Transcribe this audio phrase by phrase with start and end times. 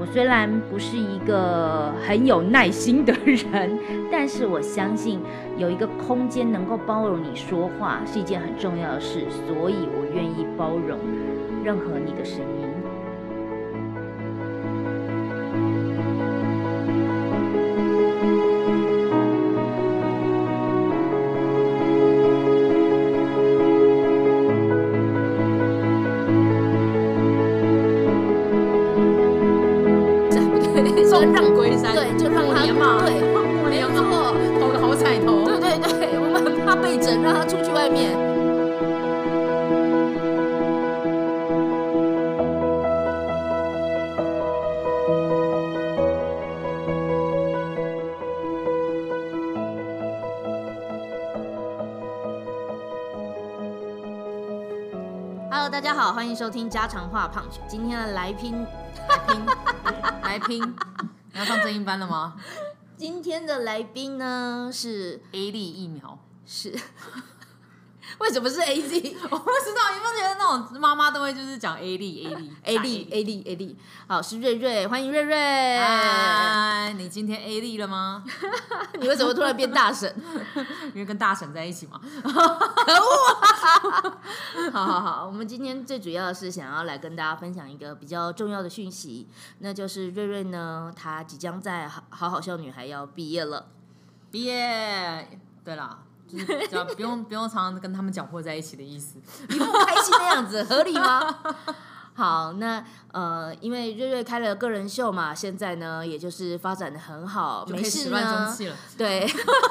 [0.00, 3.78] 我虽然不是一个很有耐心的人，
[4.10, 5.20] 但是我相信
[5.58, 10.98] 有一个空间能够包容你说话是一件很重要的事，所以我愿意包容
[11.62, 12.59] 任何你的声音。
[55.82, 57.58] 大家好，欢迎收听家常话胖曲。
[57.66, 58.66] 今天的来宾，
[59.08, 59.46] 来拼，
[60.22, 60.62] 来拼，
[61.32, 62.34] 你要上正音班了吗
[62.98, 66.78] 今天的来宾呢是？A 粒疫苗，是，
[68.20, 73.78] 为什么是 A Z 我不知道，你不觉得那种妈妈都会就是讲 A 粒 A 粒 A 粒 A 粒 A 粒？
[74.06, 75.34] 好，是瑞瑞，欢迎瑞瑞。
[75.78, 78.22] 哎，你今天 A 粒了吗？
[79.00, 80.14] 你为什么突然变大婶？
[80.92, 81.98] 因为跟大婶在一起嘛。
[84.72, 93.66] 好好好，我们今天最主要的是想要来跟大家分享一个比较重要的讯息，那就是瑞瑞呢，她即将在好好好笑女孩要毕业了。
[94.30, 95.98] 毕业，对啦，
[96.28, 99.18] 就是只要不用不用常常跟他们搅和在一起的意思。
[99.48, 101.36] 你不开心的样子，合理吗？
[102.20, 108.54] 好，那呃，因为瑞瑞开了个人秀嘛，现在呢，也就是发展的很好，没事了，
[108.98, 109.26] 对，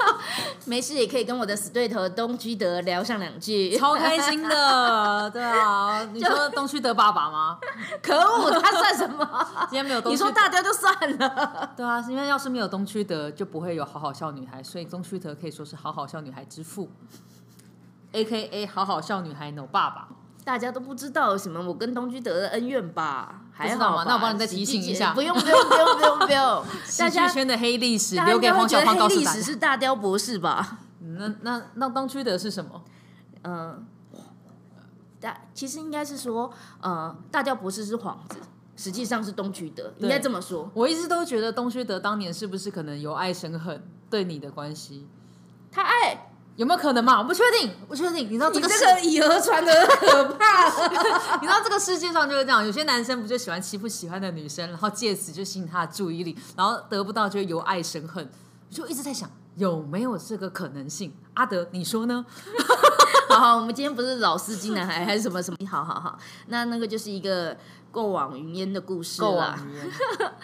[0.65, 3.77] 没事也可以跟我的死对头东居德聊上两句。
[3.77, 6.03] 超开心的， 对啊。
[6.11, 7.59] 你说东区德爸爸吗？
[8.01, 9.23] 可恶，他算什么？
[9.69, 16.89] 今天没有东区你说大雕就算了，对啊，因为要是没有东区德，就不会有好好笑女孩，所以东区德可以说是好好笑女孩之父
[18.13, 20.07] ，A K A 好好笑女孩 No 爸爸。
[20.49, 23.41] 大家都不知道什么我跟东居德的恩怨吧？
[23.51, 29.37] 还好那我帮你再提醒一下不用不用不用不用不用， 喜大家剧圈的黑历史留给黄小胖应该会觉得黑历告诉大家。
[29.37, 30.79] 史是大雕博士吧？
[31.03, 32.81] 嗯那那那东区德是什么？
[33.43, 33.85] 嗯，
[35.21, 36.51] 大其实应该是说，
[36.81, 38.37] 呃，大雕博士是幌子，
[38.75, 40.67] 实际上是东居德，应该这么说。
[40.73, 45.05] 我一直都觉得东区德当年是不是可能由爱生恨对你的关系，
[45.71, 46.28] 他爱
[46.59, 47.17] 有没有可能嘛？
[47.19, 48.29] 我不确定，不确定。
[48.29, 50.67] 你知道这个这个以讹传讹， 可怕。
[51.39, 58.29] 你知道这个世界上就是这样，有些男生不就喜欢欺负喜欢的女生，然后借此就吸引她的注意力，然后得不到就由爱生恨，
[58.69, 61.13] 我就一直在想有没有这个可能性？
[61.35, 62.25] 阿德，你说呢？
[63.29, 65.57] 好好，我们今天不是老司机男孩还是什么什么？
[65.65, 67.55] 好好好，那那个就是一个
[67.89, 69.63] 过往云烟的故事够啦啊。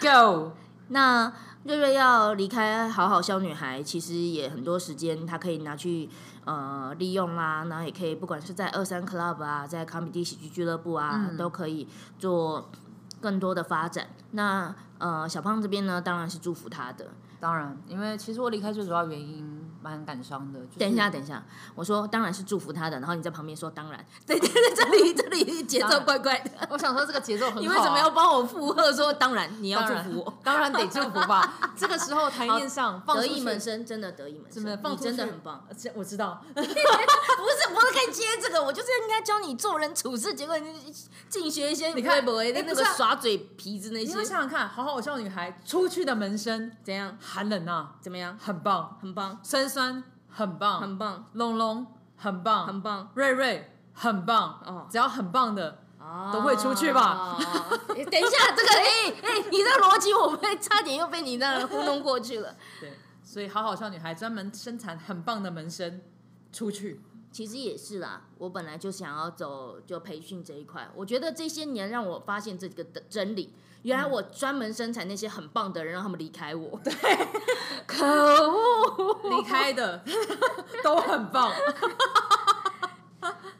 [0.00, 0.52] Go！
[0.88, 1.30] 那
[1.66, 6.08] 瑞瑞要离开好好笑女孩，其实也很多时间，她可以拿去
[6.44, 11.88] 呃利用啦，然后也可以不管是在二三 club 啊，在卡米蒂喜剧俱乐部啊，嗯都可以
[12.20, 12.70] 做
[13.20, 14.06] 更多的发展。
[14.30, 17.08] 那呃小胖这边呢，当然是祝福她的。
[17.40, 20.58] 当然，因为其实我离开最主要原因蛮感伤的。
[20.60, 21.42] 就是、等一下，等一下，
[21.74, 26.50] 我说当然是祝福他的，然后你在旁边说当然，对对对，这里这里节奏怪怪的。
[26.70, 30.38] 我想说这个节奏很好、啊，你为什么要帮我附和说当然你要祝福我？？
[30.42, 31.54] 当然得祝福吧。
[31.76, 35.64] 这个时候台面上放得意门，生，真的得意门生，你真的放真的很棒。。
[35.94, 40.92] 我知道， 不是不是可以接这个，我就是应该教你做人处事，结果你
[41.28, 47.16] 进学一些你看微博的那个耍嘴皮子那些你要，想想看，好好笑女孩出去的门生怎样？
[47.20, 48.36] 寒冷啊，怎么样？
[48.40, 51.86] 很棒，很棒，酸酸很棒，很棒，龙龙
[52.16, 57.36] 很棒，很棒瑞瑞很棒，哦只要很棒的，哦都会出去吧？
[57.88, 62.56] 等一下， 这个哎哎，你这逻辑我被差点又被你那样糊弄过去了。
[62.80, 66.00] 对，所以好好笑女孩专门生产很棒的门生
[66.50, 73.52] 出去，其实也是啦，我本来就想要走就培训这一块，我觉得这些年让我发现这个的真理。
[73.86, 76.80] 原来我专门生产那些很棒的人，让他们离开我。
[76.82, 76.92] 对，
[77.86, 79.20] 可恶！
[79.30, 80.02] 离开的。
[80.82, 81.52] 都很棒。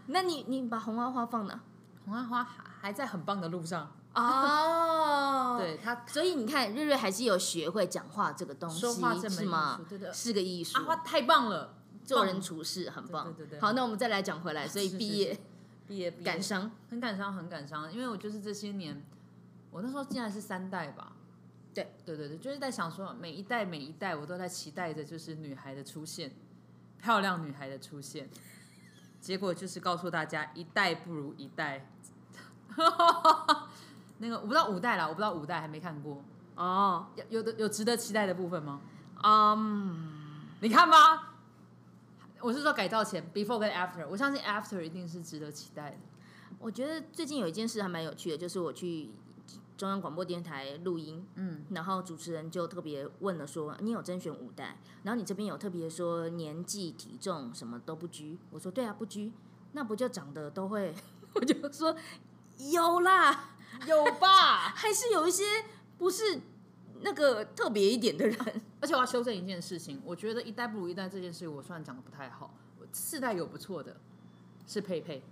[0.06, 1.60] 那你你把红花花放哪？
[2.04, 9.80] 红花花还还在很棒的路上，哦，对他所以你看，瑞瑞还是有学会讲话这个东西，说话这门艺是吗？
[10.12, 10.76] 是个艺术。
[10.78, 10.84] 阿。
[10.84, 11.72] 花太棒了，
[12.04, 13.32] 做人处事很棒。
[13.32, 15.38] 对对对好，那我们再来讲回来，所以毕业
[15.86, 16.10] 毕业。
[16.10, 19.04] 感伤，很感伤，很感伤，因为我就是这些年，
[19.76, 21.12] 我那时候竟然是三代吧。
[21.74, 26.32] 对对对对，就是在想说，每一代每一代，我都在期待着就是女孩的出现，
[26.98, 28.30] 漂亮女孩的出现。
[29.20, 31.90] 结果就是告诉大家，一代不如一代。
[34.16, 36.24] 那个我不知道五代啦，我不知道五代还没看过，
[36.54, 38.80] 哦，有有的有值得期待的部分吗？
[39.22, 41.34] 嗯，你看吧？
[42.40, 45.96] 我是说改造前，before 跟 after，我相信 after 一定是值得期待的。
[46.58, 49.10] 我觉得最近有一件事还蛮有趣的，就是我去
[49.76, 59.32] 中央广播电台录音，嗯，然后主持人就特别问了说：“你有甄选五代，然后你这边有特别说年纪、体重什么都不拘。”我说：“对啊，不拘，
[59.72, 60.94] 那不就长得都会？”
[61.34, 61.94] 我就说
[62.72, 63.50] ：“有啦，
[63.86, 64.72] 有吧？
[64.74, 65.44] 还是有一些
[65.98, 66.40] 不是
[67.02, 68.36] 那个特别一点的人。
[68.80, 74.00] 而且我要修正一件事情，我觉得一代不如一代这件事，我虽然讲的不太好，我四代有不错的，
[74.66, 75.22] 是佩佩，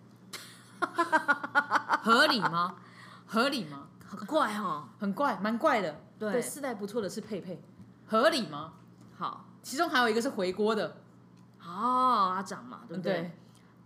[2.03, 2.77] 合理吗？
[3.27, 3.89] 合理吗？
[4.17, 4.89] 很怪哦。
[4.99, 6.01] 很怪，蛮怪的。
[6.19, 7.63] 对四代不错的是佩佩，
[8.07, 8.75] 合理吗？
[9.17, 10.97] 好其中还有一个是回锅的，
[11.61, 13.13] 哦，阿长嘛，对不对？
[13.13, 13.31] 对，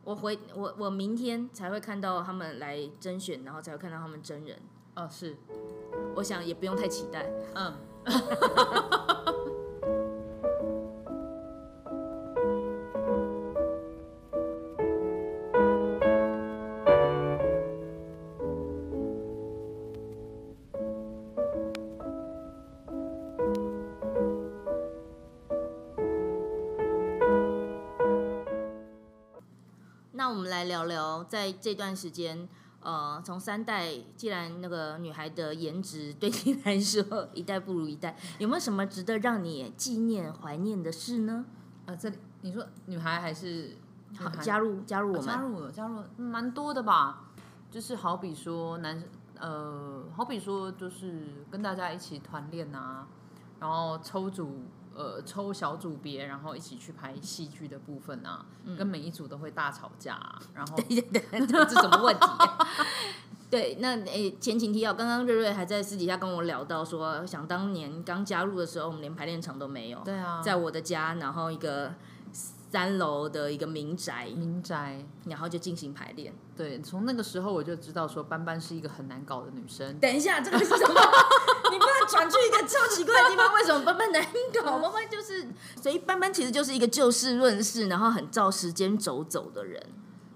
[0.05, 4.59] 我回我我明天才会看到他们来甄选，然后才会看到他们真人。
[4.95, 5.37] 哦是，
[6.15, 7.31] 我想也不用太期待。
[7.55, 7.75] 嗯。
[31.29, 32.49] 在这段时间，
[32.81, 41.45] 呃，从三代，既然那个女孩的颜值对你来说一代不如一代，有没有什么值得让你纪念、怀念的事呢？
[41.87, 43.77] 呃，这里你说女孩还是
[44.11, 47.25] 女好，加入加入我们，加入了，加入蛮多的吧。
[47.71, 49.03] 就是好比说男，
[49.39, 53.07] 呃，好比说就是跟大家一起团练啊，
[53.61, 54.63] 然后抽组，
[54.99, 58.45] 呃，抽小组别，然后一起去拍戏剧的部分啊，
[58.77, 62.27] 跟每一组都会大吵架啊、然后 这是什么问题？
[63.49, 71.95] 对，那诶，前情提要，刚刚瑞瑞还在私底下跟我聊到说，想当年刚加入的时候，我们连排练场都没有，对啊，在我的家，然后一个
[72.71, 76.35] 三楼的一个民宅，民宅，然后就进行排练。
[76.57, 79.99] 对，从那个时候我就知道说班班是一个很难搞的女生。
[79.99, 80.95] 等一下，这个是什么？
[81.71, 83.55] 你不能转去一个超奇怪的地方。
[83.55, 84.23] 为什么班班难
[84.55, 84.79] 搞？
[84.81, 85.47] 班班就是，
[85.81, 89.83] 所以班班其实就是一个就事论事，然后很照时间走走的人。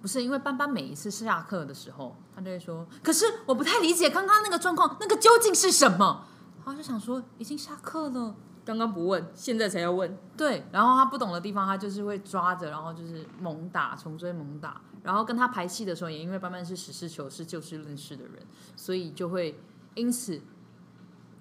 [0.00, 6.26] 不是因为班班每一次下课的时候，他就会说：“可是我不太理解刚刚那个状况，那个究竟是什么？”
[6.64, 10.16] 然后就想说，已经下课了，刚刚不问，现在才要问。
[10.36, 10.64] 对。
[10.72, 14.80] 然后他不懂的地方，他就是会抓着，然后就是猛打，穷追猛打。
[15.02, 18.34] 然后跟他排戏的时候，也因为班班是实事求是、就事论事的人，
[18.76, 19.58] 所以就会
[19.94, 20.40] 因此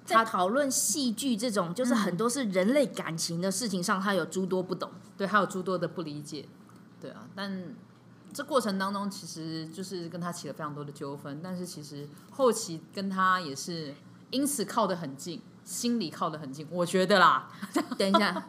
[0.04, 4.90] 在讨论戏剧这种，就是嗯很多是人类感情的事情上，他有诸多不懂。
[5.16, 6.48] 对他有诸多的不理解。
[7.00, 7.76] 对啊，但
[8.34, 13.94] 这过程当中其实就是跟他起了非常多的纠纷，但是其实后期跟他也是
[14.32, 17.48] 因此靠得很近，心里靠得很近，我觉得啦。
[17.98, 18.44] 等一下，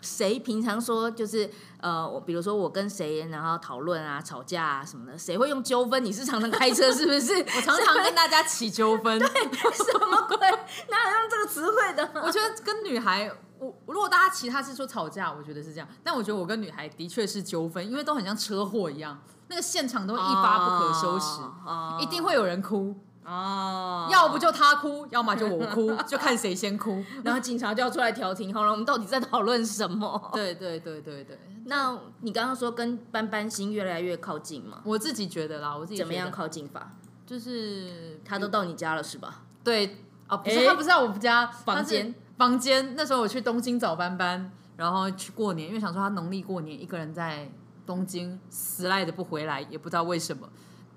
[0.00, 1.50] 谁平常说就是
[1.80, 6.04] 呃，我比如说我跟谁然后讨论啊、吵架啊什么的，谁会用纠纷？
[6.04, 7.34] 你是常常开车是不是？
[7.56, 10.36] 我常常跟大家起纠纷， 对什么鬼？
[10.38, 12.08] 哪有用这个词汇的？
[12.22, 22.94] 我觉得跟女孩，我如果大家其他是说吵架，我觉得是这样，但我觉得我跟女孩的确是纠纷，因为都很像车祸一样，那个现场都一发不可收拾，哦一定会有人哭，
[23.26, 27.04] 哦，要不就他哭，要么就我哭， 就看谁先哭。
[27.24, 28.54] 然后警察就要出来调停。
[28.54, 30.30] 好了，我们到底在讨论什么？
[30.32, 34.80] 对对对对对，那你刚刚说跟班班心越来越靠近嘛？
[34.84, 36.92] 我自己觉得啦，我自己怎么样靠近法？
[37.26, 39.42] 就是他都到你家了是吧？
[39.64, 39.96] 对
[40.28, 42.94] 哦，不是、诶他不是在我们家房间，房间。
[42.94, 47.50] 那时候我去东京找班班，然后去过年，因为想说他农历过年一个人在
[47.84, 50.48] 东京死赖着不回来，也不知道为什么。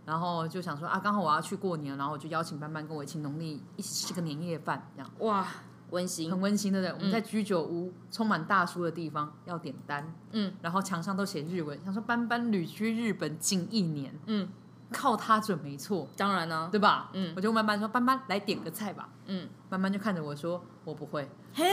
[0.10, 5.46] 然后就想说啊，刚好我要去过年，然后我就邀请班班跟我一起农历一起吃个年夜饭，这样哇，
[5.92, 6.42] 温馨很。
[6.42, 6.94] 温馨，对不对？
[6.96, 14.50] 我们在居酒屋充满大叔的地方要点单，嗯，然后墙上都写日文，想说班班旅居日本近一年，嗯，
[14.92, 17.12] 靠他准没错，当然呢，对吧？
[17.14, 19.10] 嗯我就问班班说，班班来点个菜吧。
[19.28, 21.30] 嗯，班班就看着我说：“我不会。
[21.54, 21.72] 嘿，”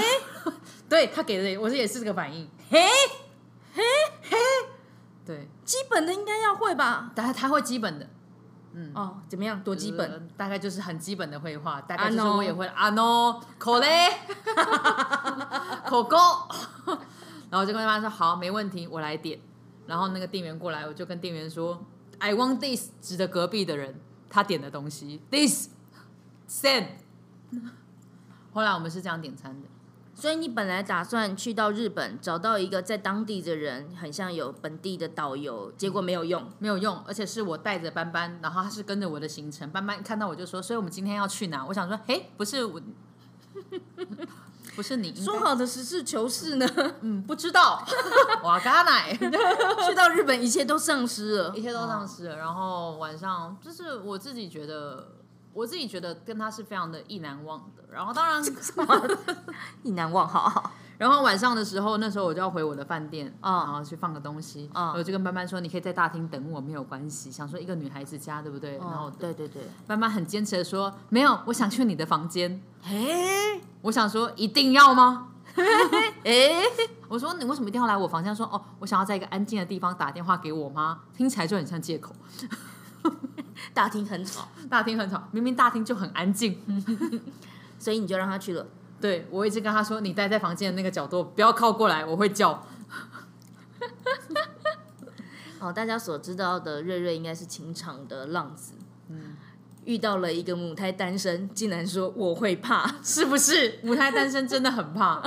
[0.90, 2.46] 对他给的我这也是这个反应。
[2.68, 2.78] 嘿，
[3.72, 3.82] 嘿，
[4.22, 4.36] 嘿，
[5.24, 7.10] 对，基本的应该要会吧？
[7.14, 8.06] 但他他会基本的，
[8.94, 9.62] 哦，怎么样？
[9.62, 10.10] 多基本？
[10.10, 14.08] 呃大概就是很基本的绘画，大概就是我也会啊 no 口嘞，
[15.86, 16.16] 口沟，
[16.86, 16.98] 然
[17.50, 19.38] 然后我就跟他说好，没问题，我来点。
[19.86, 21.82] 然后那个店员过来，我就跟店员说
[22.18, 25.68] ，I want this，指着隔壁的人他点的东西，this
[26.48, 26.86] send。
[28.52, 29.68] 后来我们是这样点餐的。
[30.18, 36.42] 所以你本来打算去到日本找到一个在当地的人，很像有本地的导游，结果没有用。
[36.58, 39.68] 没有用，而且是我带着班班，然后他是跟着我的行程。
[39.70, 41.66] 班班看到我就说，所以我们今天要去哪？
[41.66, 42.80] 我想说，嘿，不是我，
[44.74, 46.66] 不是你，说好的实事求是呢？
[47.02, 47.86] 嗯，不知道，
[48.42, 49.14] 瓦嘎奶，
[49.86, 51.60] 去到日本一切都丧失了一。
[51.60, 52.36] 切都丧失了。
[52.36, 55.08] 然后晚上就是我自己觉得，
[55.56, 57.82] 我自己觉得跟他是非常的意难忘的。
[57.90, 58.42] 然后当然，
[59.82, 60.70] 意难忘，好好。
[60.98, 67.30] 然后晚上的时候，那时候我就要回我的饭店啊然后去放个东西啊我就跟班班说，你可以在大厅等我，没有关系。
[67.30, 68.76] 想说一个女孩子家，对不对？
[68.78, 72.62] 然后哦，对对对，班班很坚持的说，没有，我想去你的房间。
[72.84, 75.28] 哎我想说，一定要吗？
[76.24, 76.62] 哎，
[77.08, 78.30] 我说你为什么一定要来我房间？
[78.30, 82.14] 他说哦，我想要在一个安静的地方打电话给我妈，听起来就很像借口。
[83.72, 86.60] 大厅很吵，大厅很吵，明明大厅就很安静。
[87.78, 88.66] 所以你就让他去了。
[89.00, 92.66] 对我一直跟他说，你待在房间的那个角度，不要靠过来，我会叫。
[95.60, 98.72] 哦，大家所知道的瑞瑞应该是情场的浪子，
[99.08, 99.36] 嗯，
[99.84, 103.78] 遇到了一个母胎单身，竟然说我会怕， 是不是？
[103.82, 105.20] 母胎单身真的很怕。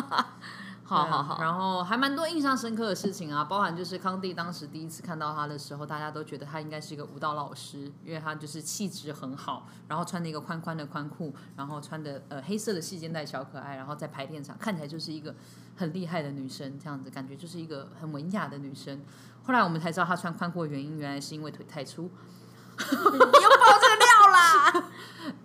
[0.89, 15.35] 好好好，然后还蛮多印象深刻的事情啊，包含就是康帝当时第一次看到他的时候，大家都觉得他应该是一个舞蹈老师，因为他就是气质很好，然后穿着一个宽宽的宽裤，然后穿的呃黑色的细肩带小可爱，然后在排练场看起来就是一个
[15.77, 18.99] 很厉害的女生，这样子感觉就是一个很文雅的女生。
[19.43, 22.03] 后来我们才知道她穿宽裤的原因，原来是因为腿太粗，
[22.79, 24.89] 又爆这个料啦！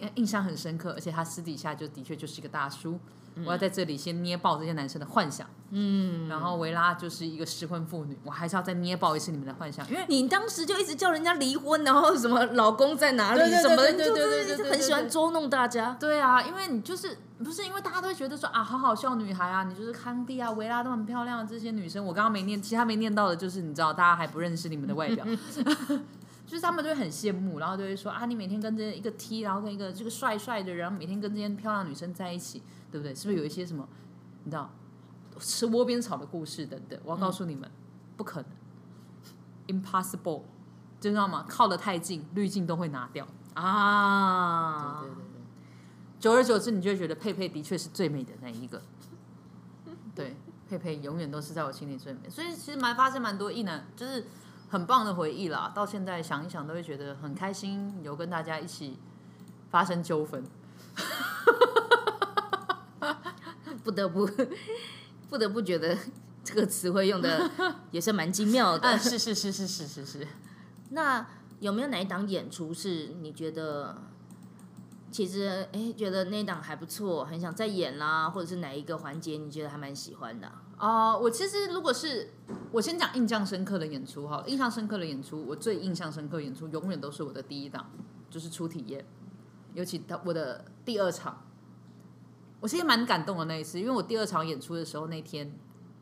[0.16, 2.98] 印象很深刻，而且他私底下就的确就是一个大叔。
[3.44, 15.96] 我要在这里先捏爆这些男生的幻想，嗯，然后维拉就是一个失婚妇女，我还是要再捏爆一次你们的幻想，因为你当时就一直叫人家离婚，然后什么老公在哪里什么的，对对对对对对就是很喜欢捉弄大家。
[15.98, 25.26] 对啊，因为你就是不是因为大家都会觉得说啊，好好笑女孩啊，你就是康帝啊、维拉都很漂亮的这些女生，我刚刚没念，其他没念到的就是你知道，大家还不认识你们的外表。
[26.46, 33.14] 就是他们就会很羡慕，然后就会说啊，你每天跟这一个 T，然后跟一个这个帅帅的人，然后每天跟这些漂亮女生在一起，对不对？
[33.14, 33.88] 是不是有一些什么，
[34.44, 34.70] 你知道，
[35.40, 36.98] 吃窝边草的故事等等？
[37.04, 37.70] 我要告诉你们，
[38.16, 38.50] 不可能
[39.68, 40.42] ，impossible，
[41.00, 41.46] 知道吗？
[41.48, 43.26] 靠得太近，滤镜都会拿掉。
[43.54, 45.42] 啊，对对对对，
[46.20, 48.82] 久而久之，你就会觉得佩佩的确是最美的那一个。
[50.14, 50.36] 对，
[50.68, 54.26] 佩佩永远都是在我心里最美，所以其实蛮发生蛮多异难，就是
[54.74, 55.70] 很棒的回忆啦。
[55.72, 58.98] 到现在想一想，都会觉得很开心，有跟大家一起
[59.70, 60.42] 发生纠纷。
[63.84, 64.28] 不得不
[65.30, 65.96] 不得不觉得
[66.42, 67.48] 这个词汇用的
[67.92, 68.88] 也是蛮精妙的。
[68.88, 70.26] 嗯，是是是是是是是。
[70.90, 71.24] 那
[71.60, 73.96] 有没有哪一档演出是你觉得
[75.12, 82.30] 其实哎觉得那一档还不错，很想再演啦，或者是哪一个环节你觉得还蛮喜欢的啊、哦、我其实如果是
[82.72, 87.90] 我先讲印象深刻的演出哈，印象深刻的演出，我最印象深刻演出永远都是我的第一档，
[88.28, 89.04] 就是初体验，
[89.72, 91.42] 尤其到我的第二场，
[92.60, 95.56] 我其实蛮感动的那一次，因为我第二场演出的时候，那天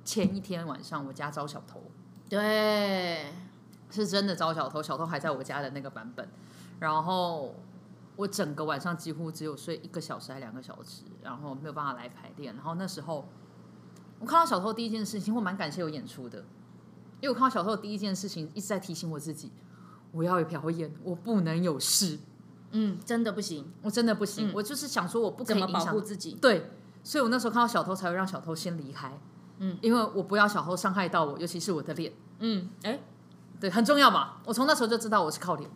[0.04, 1.80] 前一天晚上我家招小偷，
[2.28, 3.26] 对，
[3.90, 6.26] 是真的招小偷，小偷还在我家的那个版本，
[6.80, 7.54] 然后
[8.16, 13.28] 我整个晚上几乎只有睡一个小时还两个小时，然后没有办法来排练，然后那时候
[14.22, 16.38] 我看到小偷第一件事情，我蛮感谢有演出的，
[17.20, 19.50] 因为我看到小偷的第一件事情一直在提醒我自己，
[20.12, 22.20] 我要有表演，我不能有事，
[22.70, 26.38] 嗯，真的不行，我真的不行，我就是想说我不可怎么保以影响护自己？
[26.40, 26.70] 对，
[27.02, 29.12] 所以我那时候看到小偷才会让小偷先离开，
[29.58, 32.12] 嗯，因为我不要小偷伤害到我，尤其是我的脸。
[32.38, 33.00] 嗯，哎，
[33.58, 34.34] 对，很重要嘛。
[34.44, 35.68] 我从那时候就知道我是靠脸，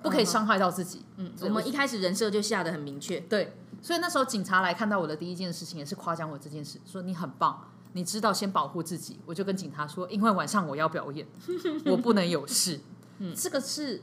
[0.00, 1.04] 不可以伤害到自己。
[1.16, 9.20] 嗯，我们一开始人设就下的很明确，对，所以那时候警察来看到我的第一件事情也是夸奖我这件事，说你很棒，你知道先保护自己。
[9.26, 11.26] 我就跟警察说，因为晚上我要表演，
[11.86, 12.80] 我不能有事。
[13.18, 14.02] 嗯，这个是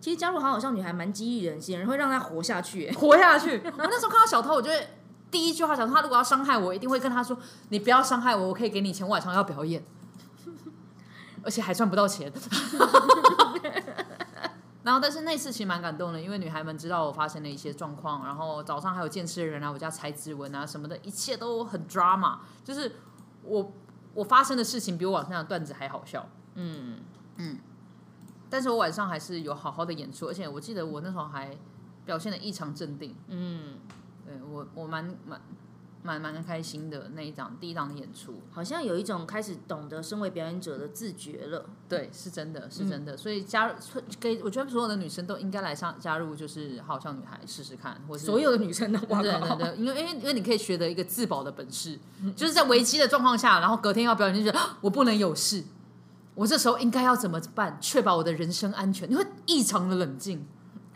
[0.00, 2.86] 其实加入好好少女孩蛮激励人心，会让她活下去。
[2.86, 3.60] 哎活下去。
[3.64, 4.88] 我那时候看到小偷，我就会
[5.30, 7.36] 第一句话想说，他如果要伤害我，一定会跟他说，
[7.68, 9.84] 你不要伤害我，我可以给你钱，我晚上要表演，
[11.42, 12.32] 而且还赚不到钱。
[14.82, 22.96] 然后，但是那次其实蛮感动的，因为女孩们知道我发生了一些状况，然后早上还有见识的人来我家采指纹啊什么的，一切都很 drama，就是
[23.42, 23.72] 我
[24.14, 26.28] 我发生的事情比我网上的段子还好笑。
[26.54, 26.98] 嗯，
[28.50, 31.56] 但是我晚上还是有好好的演出，而且我记得我那时候还
[32.04, 33.14] 表现的异常镇定。
[33.28, 33.74] 嗯，
[34.26, 35.40] 对我我蛮蛮
[36.02, 38.40] 蛮蛮开心的那一档第一档的演出。
[38.50, 41.66] 好像有一种开始懂得身为表演者的自觉了。
[41.88, 43.16] 对，是真的，是真的。
[43.16, 43.74] 所以加入
[44.20, 51.98] 给我觉得所有的女生都应该来上加入，就是好像女孩试试看，或是所有的女生都哇对对，对，因为因为因为你可以学得一个自保的本事，
[52.36, 55.64] 就是在危机的状况下，然后隔天要表演，就觉得啊我不能有事，
[56.34, 59.10] 我这时候应该要怎么办，确保我的人身安全？
[59.10, 60.46] 你会异常的冷静。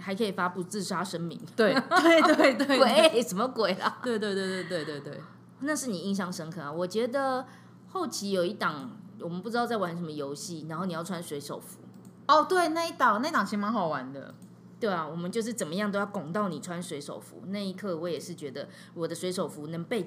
[0.03, 1.41] 还可以发布自杀声明。
[1.55, 3.99] 对对对对对鬼什么鬼啦？
[4.03, 5.21] 对对对对对对对，
[5.61, 6.71] 那是你印象深刻啊！
[6.73, 7.47] 我觉得
[7.89, 8.91] 后期有一档，
[9.21, 11.79] 我们不知道在玩什么游戏，然后你要穿水手服。
[12.27, 14.35] 哦对，那一档那一档其实蛮好玩的。
[14.81, 17.43] 对啊，我们就是怎么样都要拱到你穿水手服。
[17.47, 20.05] 那一刻，我也是觉得我的水手服能被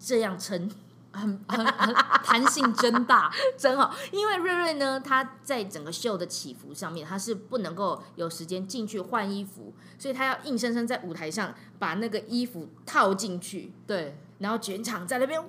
[0.00, 0.68] 这样撑，
[1.16, 3.94] 很很很弹性真大， 真好。
[4.12, 15.48] 因为瑞瑞呢，他在整个秀的起伏上面，他是不能够有时间进去换衣服，所以他要硬生生在舞台上把那个衣服套进去，对，然后全场在那边哇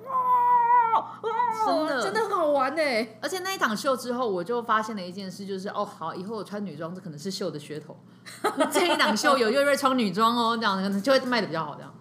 [0.94, 2.82] 哇，真的真的很好玩呢。
[3.20, 7.96] 而且那一场秀之后，我就发现了一件事，就是哦，好，以后我穿女装，这可能是秀的噱头。
[8.72, 11.74] 这一档秀有瑞瑞穿女装哦，这样可能就会卖的比较好。
[11.76, 11.94] 这样，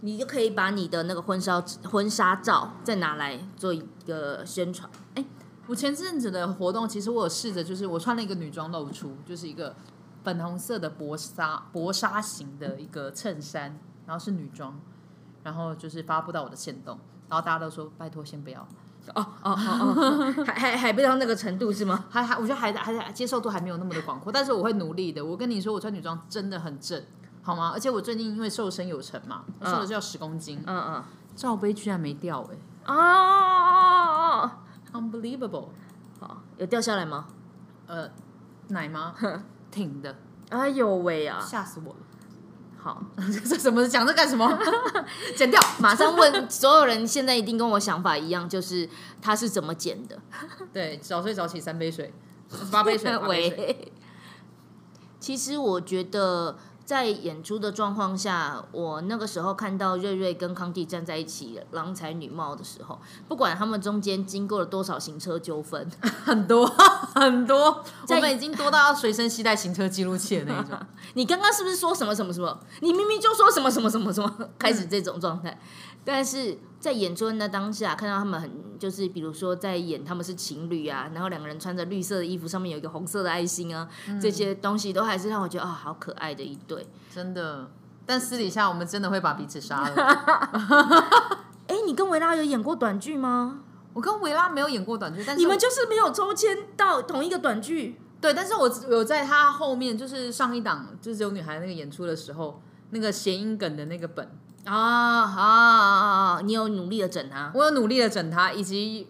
[0.00, 4.90] 你就可以把你的那个婚纱婚纱照再拿来做一个宣传。
[5.14, 5.24] 哎
[5.66, 9.74] 我前阵子的活动，其实我有试着，就是我穿了一个女装露出，就是一个
[10.22, 13.76] 粉红色的薄纱薄纱型的一个衬衫，
[14.06, 14.78] 然后是女装，
[15.42, 16.96] 然后就是发布到我的线动，
[17.28, 18.60] 然后大家都说拜托先不要，
[19.12, 22.04] 哦哦哦哦，还还还不到那个程度是吗？
[22.08, 25.24] 还还我觉得还还还接受度还没有那么的广阔，但是我会努力的。
[25.24, 27.02] 我跟你说，我穿女装真的很正，
[27.46, 27.70] 好吗？
[27.72, 31.04] 而且我最近因为瘦身有成嘛，瘦了就要十公斤，嗯嗯。
[31.36, 32.44] 罩杯居然没掉
[32.86, 34.58] 哎、啊
[34.92, 35.68] ，unbelievable！
[36.18, 37.26] 好，有掉下来吗？
[37.86, 38.10] 呃，
[38.68, 39.14] 奶吗？
[39.70, 40.16] 挺的，
[40.48, 41.38] 哎呦喂啊！
[41.38, 41.98] 吓死我了！
[42.82, 43.02] 好，
[43.48, 44.48] 这什么讲这干什么？
[45.36, 45.60] 剪掉。
[45.78, 48.88] 马上问所有人，现在一定跟我想法一样，就是
[49.20, 50.18] 他是怎么剪的？
[50.72, 52.12] 对，早睡早起三杯水，
[52.72, 53.56] 八杯水，八杯水。
[53.58, 53.92] 喂，
[55.20, 65.90] 其实我觉得在演出的状况下，我那个时候看到瑞瑞跟康帝站在一起，郎才女貌的时候，不管他们中间经过了多少行车纠纷，
[66.24, 70.78] 很多很多，我在们已经多到要随身携带行车记录器的那一种。
[71.14, 72.56] 你刚刚是不是说什么什么什么？
[72.80, 75.58] 你明明就说什么什么什么什么，开始这种状态。
[76.06, 83.88] 但是在演出的那当下，看到他们很就是，比如说在演他们是情侣啊，然后两个人穿着绿色的衣服，上面有一个红色的爱心啊，
[84.22, 86.86] 这些东西都还是让我觉得啊、好可爱的一对。
[87.12, 87.68] 真的。
[88.06, 89.94] 但私底下我们真的会把彼此杀了。
[91.66, 93.62] 哎，你跟维拉有演过短剧吗？
[93.92, 104.28] 我跟维拉没有演过短剧，但是你们就是没有抽签到同一个短剧对，但是我有在他后面，就是上一档就是有女孩那个演出的时候，那个谐音梗的那个本，
[104.66, 106.40] 啊啊啊！
[106.42, 109.06] 你有努力的整他，我有努力的整他，以及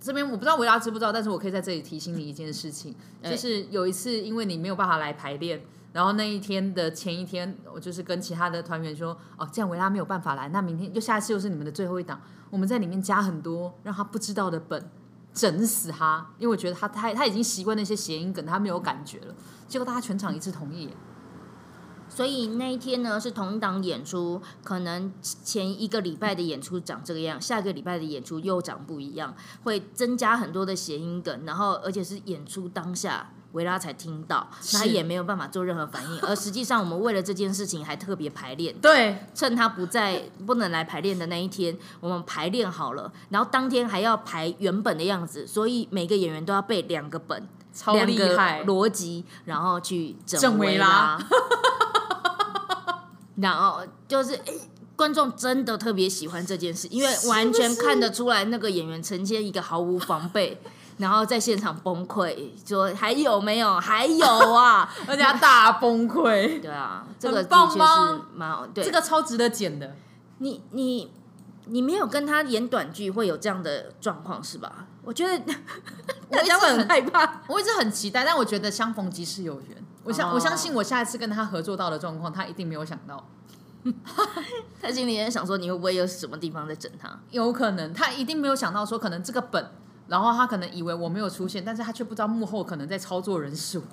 [0.00, 5.62] 这边我不知道维拉知不知道，但是我可以在这里提醒你一件事情，就是有一次因为你没有办法来排练。
[5.92, 12.20] 然后那一天的前一天，我就是跟其他的团员说，哦，这样维拉没有办法来，那明天就下一次又是你们的最后一档，
[12.50, 14.90] 我们在里面加很多让他不知道的本，
[15.32, 19.34] 整死他，因为我觉得他他他已经习惯那些谐音梗，他没有感觉了。
[19.66, 20.90] 结果大家全场一致同意，
[22.16, 33.30] 所以那一天呢是同档演出，可能前一个礼拜的演出长这个样，下个礼拜的演出又长不一样，会增加很多的谐音梗，然后而且是演出当下。
[33.52, 51.18] 维拉才听到，那他也没有办法做任何反应，而实际上我们为了这件事情还特别排练，对，趁他不在不能来排练的那一天，我们排练好了，然后当天还要排原本的样子，所以每个演员都要背两个本，超厉害，逻辑，然后去整整维拉，
[53.36, 54.32] 然后就是。
[54.34, 54.60] 诶
[54.96, 60.58] 观众真的特别喜欢这件事，因为完全看得出来那个演员呈现一个毫无防备，
[60.96, 63.78] 然后在现场崩溃，说还有没有？
[63.78, 64.90] 还有啊！
[65.06, 67.78] 而且他大崩溃，对啊，这个很的确是
[68.34, 68.66] 蛮好。
[68.68, 69.94] 对，这个超值得剪的。
[70.38, 71.12] 你你
[71.66, 74.86] 你没有跟他演短剧会有这样的状况是吧？
[75.04, 75.38] 我觉得
[76.32, 77.42] 大家会很害怕。
[77.48, 79.75] 我一直很期待，但我觉得相逢即是有缘。
[80.06, 83.28] 我相、哦我相信我下一次跟他合作到的状况，他一定没有想到，
[84.80, 87.18] 他心里也想说，你会不会有什么地方在整他？
[87.30, 89.68] 有可能他一定没有想到说，可能这个本，
[90.08, 93.84] 然后他可能以为我没有出现，但是他却不知道幕后可能在操作人是我，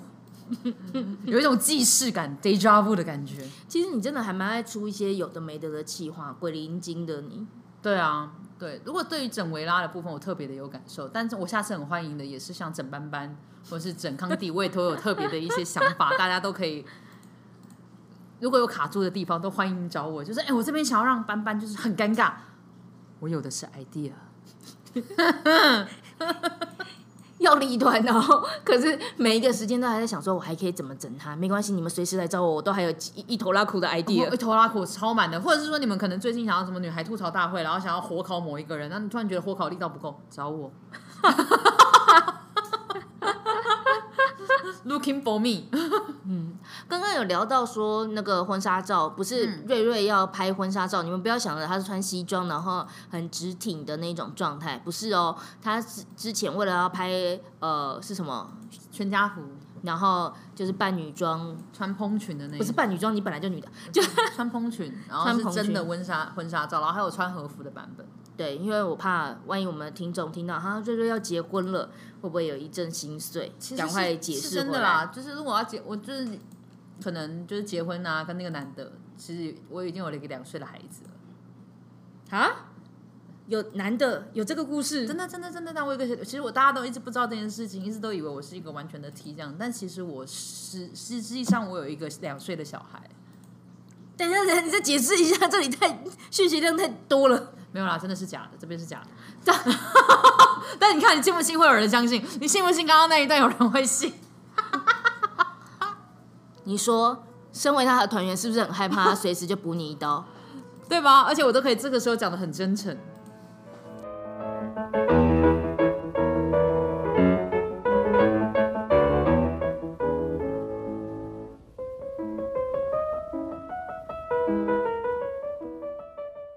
[1.24, 3.48] 有一种既视感 （deja vu） 的感觉。
[3.66, 7.46] 其实你真的还蛮爱出一些有的没的的气话，鬼灵精的你。
[7.82, 8.80] 对啊，对。
[8.84, 13.36] 如果对于整维拉的部分，我特别的有感受，但是我下次很欢迎的也是像整班班
[13.70, 16.84] 或是整康帝，我也都有特别的一些想法，大家都可以。
[18.40, 20.22] 如果有卡住的地方，都欢迎找我。
[20.22, 22.32] 就是哎、我这边想要让班班就是很尴尬，
[23.20, 24.12] 我有的是 idea。
[27.38, 31.36] 要立团哦，可是每一个时间都还在想说，我还可以怎么整他？
[31.36, 34.32] 没关系，你们随时来找我，我都还有一一头拉苦的 idea。
[34.32, 40.72] 一头拉苦超满的，或者是说你们可能最近想要什么女孩吐槽大会，然后想要火烤某一个人，那你突然觉得火烤力道不够，找我。
[44.86, 45.64] Looking for me，
[46.24, 58.50] 嗯刚刚有聊到说那个婚纱照，不是瑞瑞要拍婚纱照，你们不要想着他是穿西装，然后很直挺的那种状态，不是哦，他之之前为了要拍呃是什么，
[58.92, 59.40] 全家福
[59.82, 64.02] 然后就是扮女装，穿蓬裙的那不是扮女装，你本来就女的， 就
[64.34, 68.06] 穿蓬裙，然后是真的婚纱婚纱照，然后还有穿和服的版本。
[68.36, 73.52] 对，因为我怕万一我们听众听到哈瑞瑞要结婚了，会不会有一阵心碎？
[73.76, 74.50] 赶快解释。
[74.50, 76.38] 真的啦，就是如果要结，我就是
[77.02, 82.38] 可能就是结婚啊，跟那个男的，其实我已经有了一个两岁的孩子了。
[82.38, 82.70] 啊？
[83.46, 85.06] 有男的有这个故事？
[85.06, 93.08] 真的，真的，真的，但我有一个，其实我大家都一直不知道这件事情，一直都以为我是一个完全的 T 这样，但其实我实实际上我有一个两岁的小孩，
[94.16, 97.52] 等一下，等一下，你再解释一下，这里太讯息量太多了。
[97.74, 99.08] 没有啦，真的是假的，这边是假的。
[100.78, 102.24] 但你看，你信不信会有人相信？
[102.40, 104.14] 你信不信刚刚那一段有人会信？
[106.62, 110.24] 你说，身为他的团员，是不是很害怕他随时就补你一刀？
[110.88, 111.22] 对吧？
[111.22, 112.96] 而且我都可以这个时候讲的很真诚。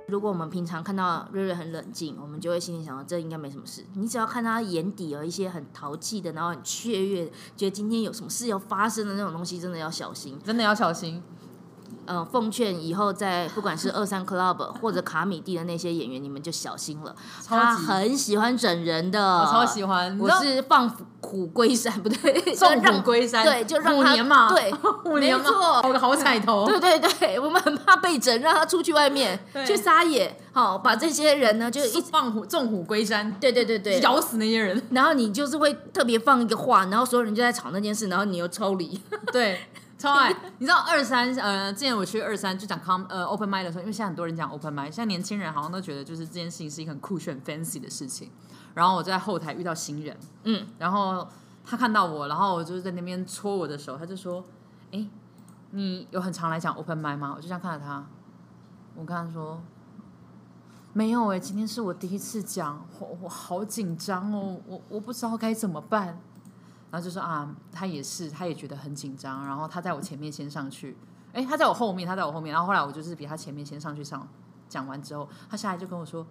[0.09, 3.85] 如果我们平常看到瑞瑞很冷静，我们就会心里想到这应该没什么事。
[3.95, 7.25] 你只要看他眼底有一些很淘气的，然后很雀跃，
[7.57, 10.39] 觉得今天有什么事要发生的那种东西，真的要小心。
[10.45, 11.21] 真的要小心。
[12.07, 17.15] 嗯、奉劝以后在不管是二三 club 或者卡米蒂的那些演员，你们就小心了。
[17.47, 20.89] 他很喜欢整人的，我超喜欢，我是放
[21.21, 24.73] 虎归山，不对， 放虎归山，对，就让他虎年嘛，对，
[25.05, 25.45] 五年嘛，
[25.81, 26.65] 好个好彩头。
[26.65, 34.81] 对对对，我们很怕被整，让他出去外面去撒野，好把这些人呢就一一放虎，纵虎归山，对对对对，咬死那些人。
[34.91, 39.59] 然后你就是会特别放一个话，然后所有人就在吵那件事，然后你又抽离，对，
[39.97, 40.31] 超爱。
[40.59, 48.31] 你知道二三呃，之前我去二三就讲 com 呃 open m i d 的时候，因为现在很多人讲 open m i d 现在年轻人好像都觉得就是这件事情是一个很酷炫 fancy 的事情。
[48.73, 51.27] 然后我在后台遇到新人，嗯，然后
[51.65, 54.43] 他看到我，然后我就在那边搓我的手，他就说
[54.93, 55.07] ：“哎，
[55.71, 58.05] 你有很常来讲 open m i d 吗？”我就这样看着他，
[58.95, 59.59] 我跟他说。
[60.93, 66.19] 没有哎、今天是我第一次讲，我我好紧张哦，我我不知道该怎么办。
[66.89, 69.45] 然后就说啊，他也是，他也觉得很紧张。
[69.45, 70.97] 然后他在我前面先上去，
[71.33, 72.51] 哎，他在我后面，他在我后面。
[72.53, 74.27] 然后后来我就是比他前面先上去上，
[74.69, 76.25] 讲完之后，他下来就跟我说：“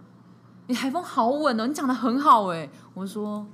[0.68, 3.46] 你台风好稳哦，你讲的很好哎。”我说：“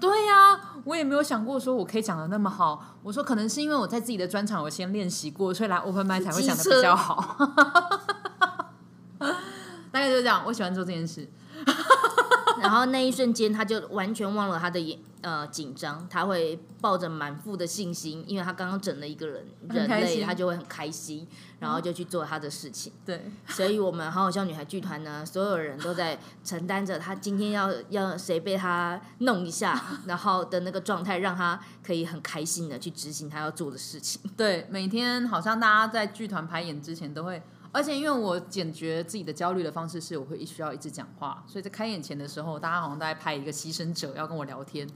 [0.00, 7.36] 对呀、我也没有想过说我可以讲的那么好。”我说：“可能是因为我在自己的专场我先练习过，所以来 open m i 才会讲的比较好。”
[9.92, 11.28] 大概就是这样，我喜欢做这件事。
[12.60, 21.26] 然后那一瞬间他就完全忘了他的眼呃紧张，他会抱着满腹的信心，因为他刚刚整了一个人人类，他就会很开心，
[21.58, 22.92] 然后就去做他的事情。
[23.04, 34.20] 对，所以我们好好笑女孩剧团呢，所有人都在承担着他今天要要谁被他弄一下， 然后的那个状态，让他可以很开心的去执行他要做的事情。
[34.36, 44.88] 对，每天好像大家在剧团排演之前都会，而且因为我解决自己的焦虑的方式是，我会需要一直讲话，所以在开演前的时候，大家好像都在拍一个牺牲者要跟我聊天。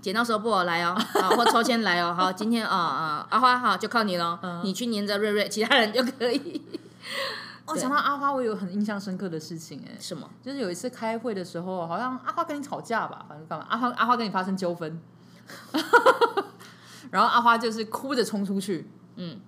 [0.00, 6.62] 剪刀石头布偶来哦， 好，或抽签来哦， 好，今天啊啊、阿花好就靠你喽，你去黏着瑞瑞，其他人就可以。
[7.66, 10.28] 哦，想到阿花，我有很印象深刻的事情、哎，什么？
[10.42, 13.66] 就是有一次开会的时候，好像阿花跟你吵架吧，反正干嘛？
[13.68, 15.00] 阿花阿花跟你发生纠纷，
[17.10, 19.40] 然后阿花就是哭着冲出去，嗯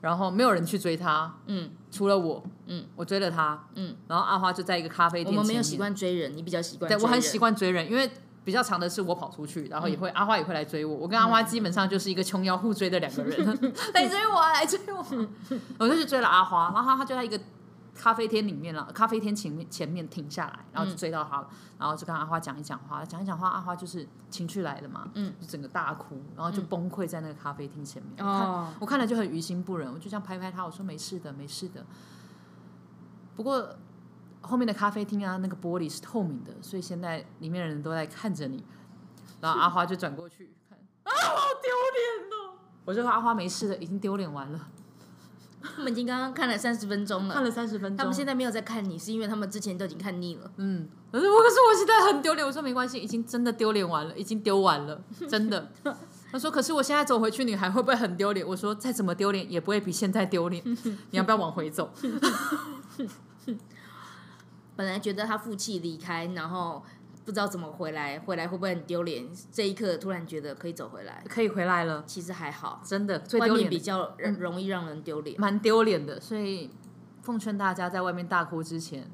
[0.00, 6.88] 然后没有人去追她，嗯，除了我，嗯，我追了她，嗯，然后阿花就在一个咖啡店我店，们没有习，惯追人，你比较习惯。
[6.88, 7.36] 对我很习。
[7.38, 8.08] 惯追人，因为。
[8.48, 10.96] 比较长的是我跑出去，然后也嗯会、阿花也会来追我。
[10.96, 13.46] 我跟阿花基本上就是一个穷腰互追的两个人，
[13.92, 15.04] 来追我啊，来追我。
[15.78, 17.38] 我就去追了阿花，然后他就在一个
[17.94, 21.46] 咖啡厅里面了，咖啡厅前面前面停下来，然后就追到他，
[21.78, 28.26] 然后就跟阿花讲一讲话，讲一讲话，阿花就是情绪来了嘛，嗯，就整个大哭，然后就崩溃在那个咖啡厅前面。
[28.26, 31.84] 哦，我看了就很于心不忍，我就这样拍拍他，我说没事的，没事的。
[33.36, 33.76] 不过
[34.48, 38.64] 后面的咖啡厅啊，那个玻璃是透明的，所以现在里面的人都在看着你。
[39.40, 42.58] 然后阿花就转过去看，啊，好丢脸哦！
[42.84, 44.68] 我就说阿花没事的，已经丢脸完了。
[45.60, 50.50] 他们已经刚刚看了三十分钟了，看了三十分钟，他们现在没有在看你，是因为他们之前都已经看腻了。
[50.56, 52.46] 嗯，可是我可是我现在很丢脸。
[52.46, 55.68] 我说没关系，已经真的丢脸完了，已经丢完了， 真的。
[56.30, 60.62] 他说：“可是我现在走回去，你还会不会很丢脸？”我说：“再怎么丢脸，也不会比现在丢脸。
[61.10, 61.90] 你要不要往回走？”
[64.78, 66.84] 本来觉得他负气离开，然后
[67.24, 69.28] 不知道怎么回来，回来会不会很丢脸？
[69.50, 72.04] 这一刻突然觉得可以走回来，可以回来了。
[72.06, 75.34] 其实还好，真的，最外丢脸面比较容易让人丢脸。
[75.40, 76.20] 蛮丢脸的。
[76.20, 76.70] 所以
[77.22, 79.10] 奉劝大家，在外面大哭之前，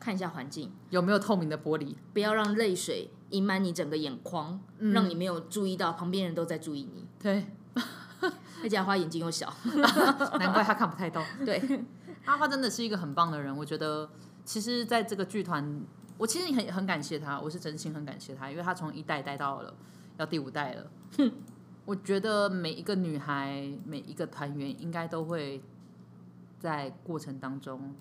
[0.00, 1.94] 看一下环境，有没有透明的玻璃？
[2.12, 7.06] 不要让泪水盈满你整个眼眶，让你没有注意到旁边人都在注意你。
[7.22, 7.46] 对，
[8.62, 9.54] 那家花眼睛又小，
[10.40, 11.22] 难怪他看不太到。
[11.46, 11.62] 对，
[12.24, 14.10] 阿花真的是一个很棒的人，我觉得，
[14.48, 15.82] 其实在这个剧团，
[16.16, 19.74] 我其实很很感谢他，我是真心很感谢他，因为他从一代带到了
[20.16, 20.90] 要第五代了。
[21.84, 25.62] 我觉得每一个女孩，每一个团员，应该都会
[26.58, 27.94] 在过程当中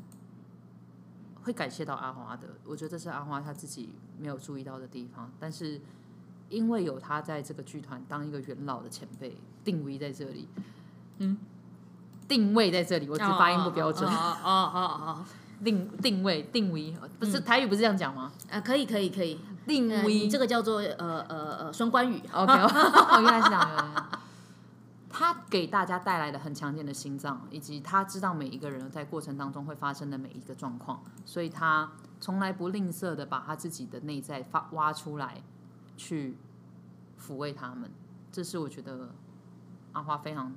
[1.44, 2.48] 会感谢到阿花的。
[2.64, 5.82] 我觉得这是阿花她自己没有注意到的地方，但是
[6.48, 10.48] 因为有他在这个剧团当一个元老的前辈，定位在这里，
[11.18, 11.38] 嗯，
[12.26, 14.10] 定位在这里，我只发音不标准。
[14.10, 15.26] 哦哦哦哦，
[15.64, 18.32] 定定位定位，不是、台语不是这样讲吗？
[18.50, 22.22] 啊，可以可以可以，呃定位、你这个叫做呃呃呃双关语。
[22.32, 22.54] OK。
[22.54, 24.10] 原来是这样
[25.10, 31.92] 他给大家带来的很强健的心脏，以及他知道每一个人在过程当中会发生的每一个状况，所以他
[32.22, 35.42] 从来不吝啬的把他自己的内在发挖出来，
[35.96, 36.38] 去
[37.20, 37.90] 抚慰他们。
[38.32, 39.10] 这是我觉得
[39.94, 40.54] 阿花非常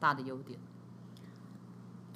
[0.00, 0.58] 大的优点。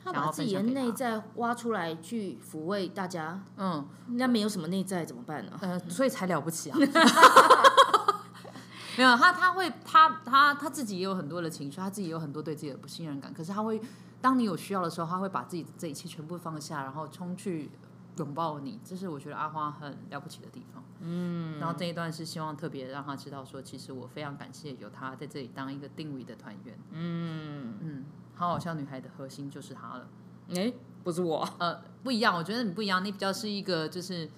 [0.05, 5.53] 他把自己的内在挖出来去抚慰大家，嗯，那没有什么内在怎么办呢？
[5.61, 6.79] 呃，所以才了不起啊！
[8.99, 13.33] 没有他，他会，他他他自己也有很多的情绪，他自己也有很多对自己的不信任感。
[13.33, 13.81] 可是他会，
[14.21, 17.71] 当你有需要的时候，他会把自己这一切全部放下，然后冲去
[18.17, 18.79] 拥抱你。
[18.85, 20.83] 这是我觉得阿花很了不起的地方。
[21.01, 26.79] 嗯，然后这一段是希望特别让他知道说，其实我非常感谢有他在这里当一个定位的团员。
[26.91, 30.09] 嗯，嗯，好好笑女孩的核心就是他了。
[30.55, 30.73] 哎、
[31.03, 34.29] 不是我，呃，不一样，我觉得你不一样，你比较是一个就是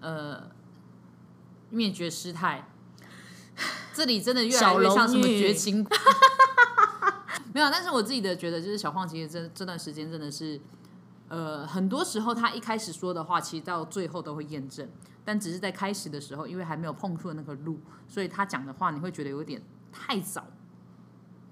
[0.00, 0.50] 呃
[1.70, 2.68] 灭绝师太。
[3.94, 5.82] 这里真的越来越像什么绝情，
[7.54, 7.70] 没有。
[7.70, 10.60] 但是我自己的觉得，就是小晃其实这这段时间真的是，
[11.28, 14.88] 呃，很多时候他一开始说的话，其实到最后都会验证，
[15.24, 19.62] 但只是在开始的时候，因为还没有碰触那个路，所以他讲的话你会觉得有点
[19.92, 20.44] 太早，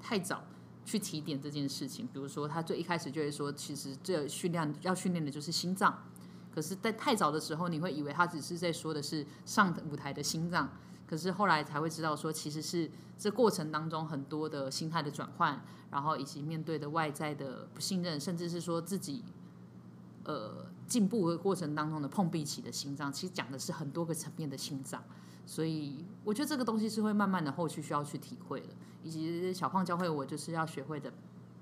[0.01, 0.43] 太早。
[0.87, 5.99] 去提点这件事情，比如说他最一开始就会说，其实这训练要训练的就是心脏，
[6.55, 10.69] 可是，在太早的时候，你会以为他只是在说的是上舞台的心脏，
[11.07, 15.59] 可是后来才会知道说，其实是这过程当中很多的心态的转换，
[15.91, 19.25] 然后以及面对的外在的不信任，甚至是说自己
[20.25, 25.03] 呃进步的过程当中的碰壁起的心脏，其实讲的是很多个层面的心脏。
[25.47, 28.69] 所以我觉得这个东西是会慢慢的后续需要去体会的，
[29.03, 31.13] 以及小胖教会我就是要学会的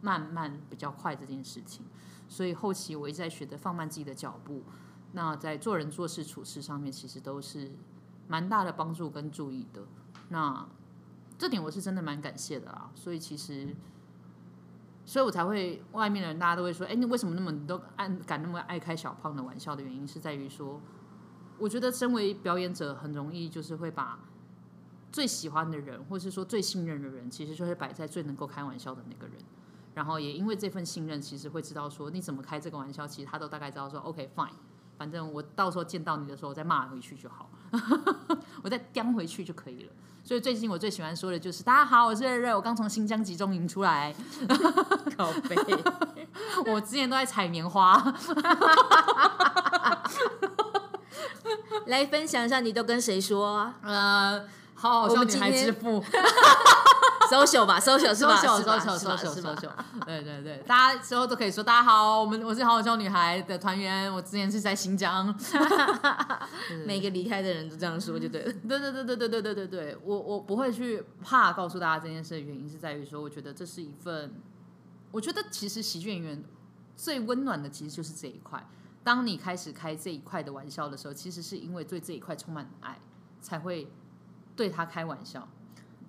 [0.01, 1.85] 慢慢比较快这件事情。
[2.29, 4.62] 所以后期我一直在学着放慢自己的脚步，
[5.12, 7.72] 那在做人做事处事上面，其实都是
[8.29, 9.83] 蛮大的帮助跟注意的。
[10.29, 10.66] 那
[11.37, 12.90] 这点我是真的蛮感谢的啦。
[12.94, 13.75] 所以其实，
[15.04, 20.80] 所以我才会外面的人大家都会说，哎，你为什么那么都爱敢那么爱开小胖的玩笑的原因，是在于说。
[21.58, 24.18] 我觉得身为表演者很容易就是会把
[25.12, 29.36] 最喜欢的人，或是说最信任的人，其实就是摆在最能够开玩笑的那个人。
[29.94, 34.48] 然后也因为这份信任，其实会知道说你怎么开这个玩笑，其实他都大概知道说 OK fine，
[35.02, 37.50] 反正我到时候见到你的时候，我再骂回去就好，
[38.62, 39.92] 我再叼回去就可以了。
[40.22, 44.14] 所以最近我最喜欢说的就是大家好，我是瑞瑞，我刚从新疆集中营出来，
[45.18, 45.56] 靠背，
[46.72, 48.00] 我之前都在采棉花。
[51.86, 53.74] 来分享一下，你都跟谁说、啊？
[53.82, 54.44] 呃，
[54.76, 56.00] 好好笑女孩之父。
[57.32, 58.36] Social 吧，social 是吧？
[58.36, 59.72] 收是吧手收手是吧是吧收手收手，
[60.04, 65.34] 对对对，大家之后都可以说大家好，我们我是好好笑女孩的团员，我之前是在新疆。
[66.86, 68.52] 每个离开的人都这样说就对了。
[68.68, 74.34] 对对对对对对对对对，我我不会去怕告诉大家这件事的原因是在于说，我觉得这是一份，
[75.10, 76.44] 我觉得其实喜剧演员
[76.96, 78.62] 最温暖的其实就是这一块。
[79.04, 82.98] 当你开始开这一块的玩笑的时候，其实是因为对这一块充满爱，
[83.40, 83.90] 才会
[84.54, 85.48] 对他开玩笑。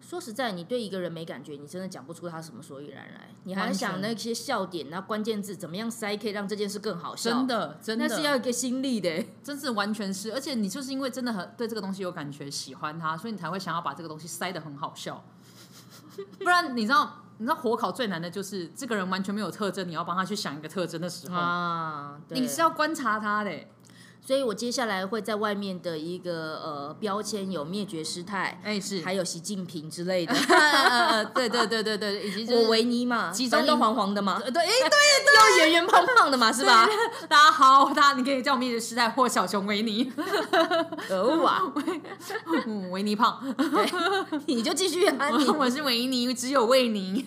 [0.07, 3.29] 说实在，你对一个人没感觉，你真的讲不出他什么所以然来。
[3.45, 7.31] 你还想那些笑点，然后关键字怎么样塞，可以让这件事更好笑？
[7.31, 9.25] 真，的，真的，那是要一个心力的。
[9.41, 15.23] 真是完全是，而且你就是因为真的很对这个东西有感觉，喜欢它，所以你才会想要把这个东西塞得很好笑。
[16.39, 23.51] 不然你知道，你知道火烤最难的就是这个人完全没有特征，你要帮他去想一个特征的时候，啊，你是要观察他的。
[24.25, 30.33] 所以我接下来会在外面的一个呃标签有灭绝师太，哎，是，还有习近平之类的，
[31.35, 36.87] 对对对对对，以及就是我维尼嘛，集中都黄黄的嘛，对，哎对，又圆圆胖胖的嘛，是吧？
[37.27, 40.05] 大家好，大家你可以叫我灭绝师太或小熊维尼，
[41.07, 41.61] 可 恶啊，
[42.65, 45.49] 嗯，维尼胖，对，你就继续啊，你。
[45.49, 47.25] 我是维尼，只有维尼。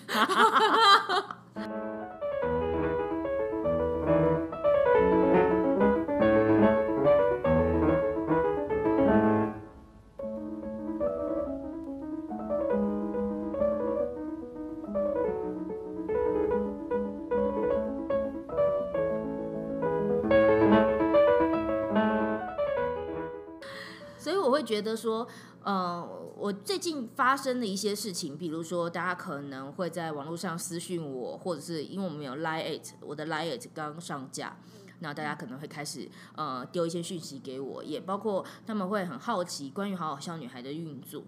[24.76, 25.26] 觉得说，
[25.62, 34.58] 呃，我最近发生的一些事情，比如说大家可能会在网络上私讯我，或者是因为我们有 Line It，我的 Line It 刚上架，
[34.98, 41.22] 那大家可能会开始呃丢一些讯息给我，也包括他们会很好奇关于好好笑女孩的运作，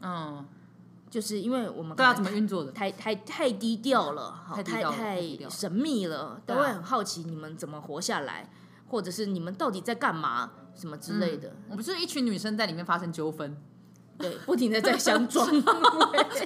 [0.00, 0.46] 嗯，
[1.10, 2.72] 就是因为我们对啊，可能怎么运作的？
[2.72, 8.50] 太太太低调了，太了太太神秘了，都会很好奇你们怎么活下来，
[8.88, 11.52] 或者是你们到底在干嘛，什么之类的。
[11.68, 13.56] 我们就是一群女生在里面发生纠纷，
[14.18, 15.46] 对，不停的在相 撞。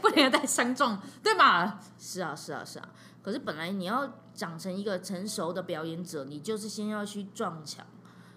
[0.00, 1.80] 不停的在相撞，对吧？
[1.98, 2.88] 是啊，是啊，是啊。
[3.22, 7.84] 可是本来你要长成一个成熟的表演者，你就是先要去撞墙。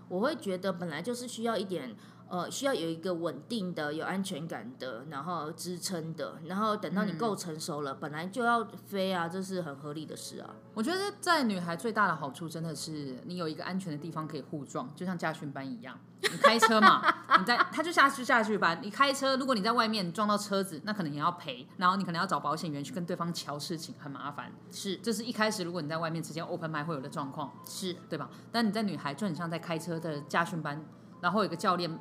[0.09, 1.95] 我会觉得本来就是需要一点，
[2.31, 10.49] 呃，需要有一个稳定的、有安全感的，然后支撑的，然后等到你够成熟了，本来就要飞啊，这是很合理的事啊。
[10.73, 15.99] 我觉得在女孩最大的好处真的是你有一个安全的地方可以互撞，就像驾训班一样。
[16.21, 17.03] 你开车嘛，
[17.37, 18.79] 你在他就下去下去班。
[18.81, 24.49] 你开车，如果你在外面撞到车子，那可能也要赔，然后你可能要找保险员去跟对方瞧事情，很麻烦。
[24.71, 28.29] 是这是一开始如果你在外面直接 open 麦会有的状况，是，对吧？
[28.53, 30.81] 但你在女孩就很像在开车的驾训班，
[31.19, 31.99] 然后有一个教练，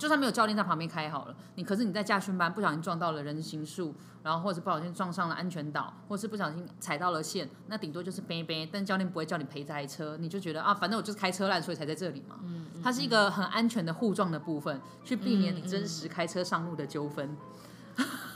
[0.00, 12.36] 就算没有教练在旁边开好了，你可是你在驾训班不小心撞到了人行树，然后或者不小心撞上了安全岛，或是不小心踩到了线，那顶多就是背背，但教练不会叫你赔这台车，你就觉得啊，反正我就是开车烂，所以才在这里嘛。
[12.42, 17.36] 嗯，它是一个很安全的互撞的部分，去避免你真实开车上路的纠纷。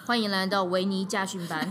[0.04, 1.66] 欢迎来到维尼驾训班。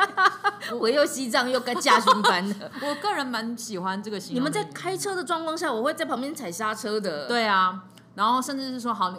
[0.78, 2.70] 我又西藏又跟驾训班的。
[2.82, 9.14] 我个人蛮喜欢这个形容你们在开车的状况下，我会在旁边踩刹车的。，对啊，然后甚至是说，好，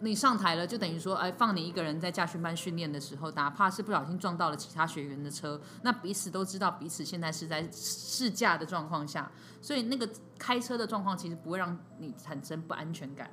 [0.00, 13.30] 你上台了，就等于说，哎，放你一个人在驾训班训练的时候，哪怕是不小心撞到了其他学员的车，那彼此都知道彼此现在是在试驾的状况下，所以那个开车的状况其实不会让你产生不安全感。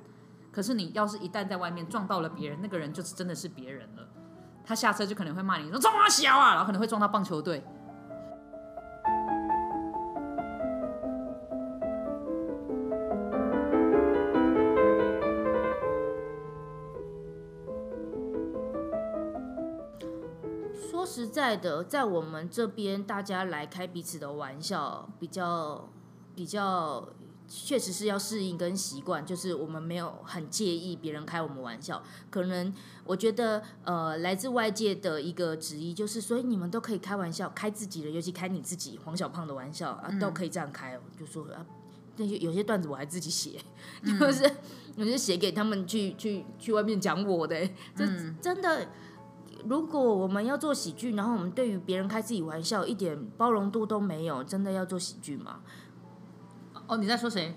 [0.50, 4.06] 可是你要是一旦在外面撞到了别人，那个人就是真的是别人了。
[4.64, 7.64] 他下车就可能会骂你说撞啊小啊，然后可能会撞到棒球队。
[21.42, 25.88] 在的，在我们这边，大家来开彼此的玩笑，比较
[26.36, 27.08] 比较，
[27.48, 29.26] 确实是要适应跟习惯。
[29.26, 32.00] 就是我们没有很介意别人开我们玩笑，
[32.30, 41.00] 可能我觉得，呃，来自外界的一个质疑，就是所以你们都可以开玩笑，开自己的，尤其开你自己黄小胖的玩笑啊，都可以这样开哦。
[41.18, 41.66] 就说啊，
[42.18, 43.58] 那些有些段子我还自己写，
[44.06, 44.48] 就是
[44.96, 48.06] 我就写给他们去去去外面讲我的，这
[48.40, 48.86] 真的。
[49.66, 55.60] 如果我们要做喜剧，然后我们对于别人开自己玩笑一点包容度都没有，真的要做喜剧吗？
[56.86, 57.56] 哦，你在说谁？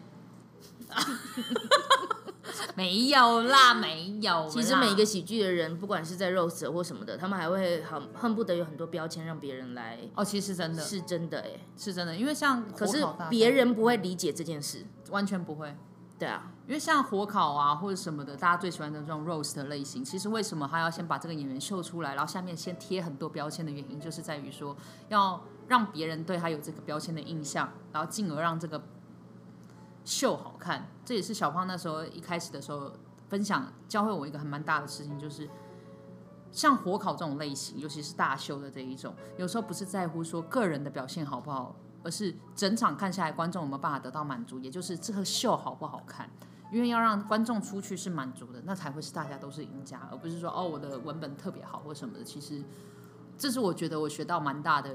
[2.75, 4.47] 没有啦，没有。
[4.47, 11.49] 其实每一个喜剧的人，不管是在 roast 或什么的，他们还会很恨不得有很多标签让别人来，哦，其实真的是真的哎。
[11.75, 15.75] 是真的，因为像可是别人不会理解这件事，完全不会，
[16.19, 24.75] 对啊，因为像火烤啊或者什么的，大家最喜欢的这种 roast 的类型，其实为什么他要先把这个演员秀出来，然后下面先贴很多标签的原因，就是在于说
[25.09, 28.81] 要让别人对他有这个标签的印象，然后进而让这个
[30.03, 30.87] 秀好看。
[31.05, 32.91] 这也是小胖那时候一开始的时候
[33.29, 35.47] 分享教会我一个很蛮大的事情，就是
[36.51, 46.27] 像火烤这种类型，尤其是大秀的这一种，有时候不是在乎说个人的表现好不好，而是整场看下来观众有没有办法得到满足，也就是这个秀好不好看。
[46.75, 52.21] 因为要让观众出去是满足的，那才会是大家都是赢家，而不是说哦我的文本特别好或什么的。
[52.21, 52.61] 其实
[53.37, 54.93] 这是我觉得我学到蛮大的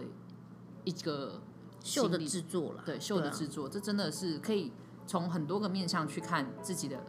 [0.85, 1.41] 一个
[1.83, 4.71] 秀的制作了，对秀的啊制作，这真的是可以
[5.07, 7.03] 从很多个面向去看自己的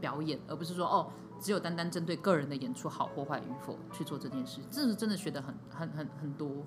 [0.00, 1.10] 表演，而不是说哦，
[1.40, 4.60] 只有单单针对个人的演出好或坏与否去做这件事。
[4.70, 6.64] 这是真的学的很很很很多。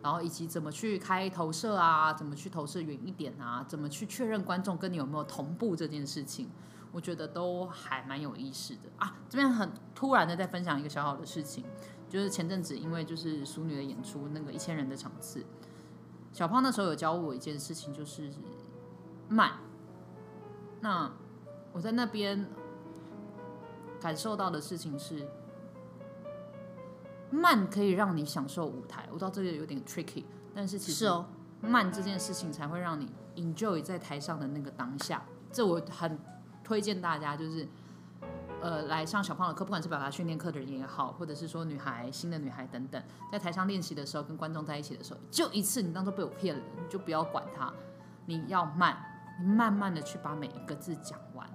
[0.00, 6.48] 然后以及怎么去开投射啊，怎么去投射远一点啊，怎么去确认观众跟你有没有同步这件事情，
[6.92, 9.16] 我觉得都还蛮有意思的啊。
[9.28, 11.64] 这边很突然的在分享一个小小的事情，
[12.08, 15.44] 就是前阵子因为就是淑女的演出那个一千人的场次，
[16.32, 18.30] 小胖那时候有教我一件事情，就是
[19.28, 19.52] 慢。
[20.80, 21.12] 那
[21.72, 22.46] 我在那边
[24.00, 25.26] 感受到的事情是。
[27.30, 30.24] 慢可以让你享受舞台，我知道这个有点 tricky，
[30.54, 31.06] 但是其实
[31.60, 35.22] 慢这件事情才会让你 enjoy 在台上的那个当下。
[35.52, 36.18] 这我很
[36.68, 37.66] 推荐大家，就是
[38.60, 43.02] 呃来上小胖的课，不管是表达训练课的人也好，或者是说女孩新的女孩等等，
[43.32, 47.72] 在台上练习的时候，跟观众在一起的时候，就一次，你当做被我骗了，你就不要管他，
[48.26, 48.96] 你要慢，
[49.40, 51.48] 你慢慢的去把每一个字讲完，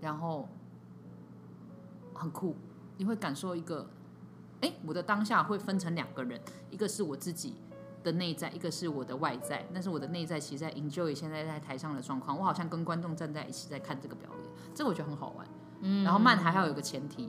[0.00, 0.48] 然后
[2.12, 2.56] 很酷，
[2.96, 3.88] 你会感受一个。
[4.60, 7.54] 哎，我的当下会分成两个人，一个是我自己
[8.02, 9.64] 的内在，一个是我的外在。
[9.72, 14.28] 但是我的内在其实在 enjoy 现在在台上的状况，我好像跟观众站在一起在看这个表，
[14.74, 15.46] 这个我觉得很好玩。
[15.80, 17.28] 嗯，然后慢还要有个前提，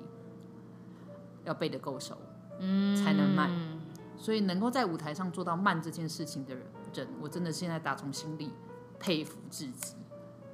[1.46, 2.18] 要背得够熟，
[2.60, 3.50] 嗯，才能慢。
[4.18, 8.52] 所以能够在舞台上做到慢这件事情的人，我真的现在打从心里
[9.00, 9.96] 佩服至极。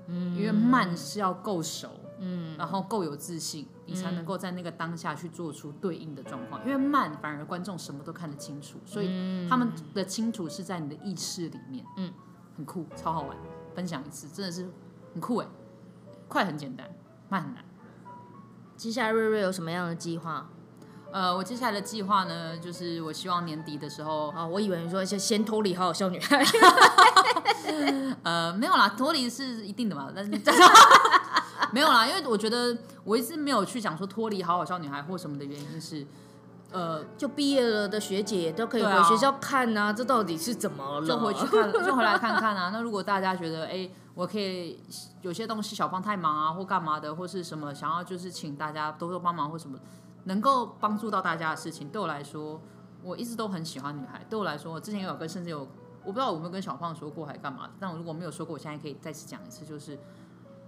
[0.07, 1.89] 嗯，因为慢是要够熟。
[2.17, 6.65] 嗯，然后够有自信，你才能够在那个当下去做出对应的状况。
[6.65, 11.85] 因为慢，反而观众什么都看得清楚，所以他们的清楚是在你的意识里面。
[11.97, 12.13] 嗯，
[12.55, 13.35] 很酷，超好玩。
[13.73, 14.65] 分享一次，真的是
[15.13, 15.47] 很酷哎！
[16.27, 16.89] 快很简单，
[17.29, 17.63] 慢很难。
[18.75, 20.49] 接下来瑞瑞有什么样的计划？
[21.11, 26.43] 呃，我接下来的计划呢，就是我希望年底的时候啊，我以为你说先先脱离好好笑女孩。
[28.23, 30.31] 呃，没有啦，脱离是一定的嘛，但是。
[31.71, 36.05] 没有啦，因为我觉得我一直没有去讲说脱离好好笑女孩或什么的原因是，
[36.75, 41.07] 呃，就毕业了的学姐都可以回学校看啊，这到底是怎么了？
[41.07, 42.69] 就回去看， 就回来看看啊。
[42.73, 44.79] 那如果大家觉得，哎，我可以
[45.21, 49.79] 有些东西小胖太忙啊，或干嘛的，或是什么想要就是请大家多多帮忙或什么，
[50.25, 52.59] 能够帮助到大家的事情，对我来说，
[53.01, 54.25] 我一直都很喜欢女孩。
[54.29, 55.61] 对我来说，我之前有跟甚至有，
[56.03, 59.97] 我不知道有没有跟小胖说过还干嘛，但我如果没有说过，我现在可以再次讲一次，就是。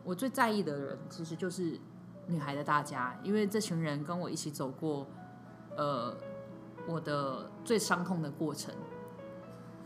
[0.03, 1.77] 我最在意的人其实就是
[2.27, 5.05] 女孩的大家，因为这群人跟我一起走过，
[5.78, 6.13] 呃，
[6.86, 8.75] 我的最伤痛的过程。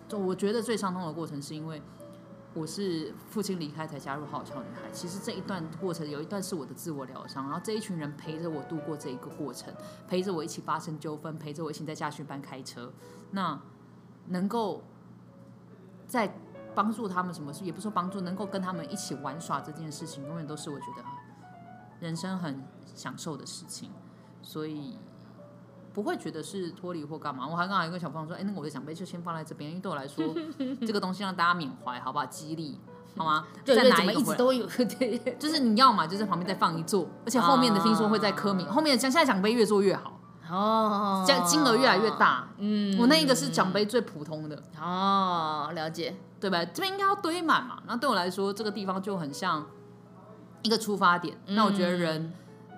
[0.07, 1.81] 就我觉得最伤痛的过程，是因为
[2.53, 4.89] 我是父亲离开才加入好笑女孩。
[4.91, 9.71] 其实这一段过程有一段是我的自我疗伤，然后这一群人陪着我度过这一个过程，
[10.07, 12.91] 陪着我一起发生纠纷，陪着我一起在驾训班开车。
[13.29, 13.61] 那
[14.27, 14.81] 能够
[16.07, 16.33] 在。
[16.73, 21.03] 帮助他们什么事也不说帮助，能够跟他们一起玩耍这件事情，永远都是我觉得
[21.99, 22.63] 人生很
[22.95, 23.91] 享受的事情，
[24.41, 24.97] 所以
[25.93, 27.47] 不会觉得是脱离或干嘛。
[27.47, 30.23] 我还刚好有个小朋友说：“哎，那个我的奖杯就先放在这边，因为对我来说，
[30.85, 32.25] 这个东西让大家缅怀，好不好？
[32.25, 32.79] 激励，
[33.17, 33.45] 好吗？
[33.65, 34.65] 再拿一个都有，
[34.99, 40.17] 对，就是你要嘛，就在旁边再放一座，而且后面的听说会在科名，后面的奖现在奖杯越做越好。”
[40.49, 46.65] 哦，奖金额越来越大，嗯，我那一个是奖杯最普通的，哦，了解，对吧？
[46.65, 49.65] 这边应该要堆满嘛，那对我来说，这个地方就很像
[50.61, 51.39] 一个出发点。
[51.47, 52.33] 那我觉得人，